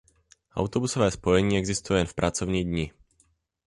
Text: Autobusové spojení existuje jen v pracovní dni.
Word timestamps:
Autobusové 0.55 1.11
spojení 1.11 1.57
existuje 1.57 1.99
jen 1.99 2.07
v 2.07 2.13
pracovní 2.13 2.65
dni. 2.65 2.91